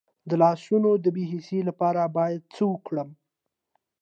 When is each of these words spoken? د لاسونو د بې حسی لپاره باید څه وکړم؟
د 0.29 0.31
لاسونو 0.43 0.89
د 1.03 1.05
بې 1.15 1.23
حسی 1.31 1.59
لپاره 1.69 2.01
باید 2.17 2.41
څه 2.55 2.63
وکړم؟ 2.71 3.09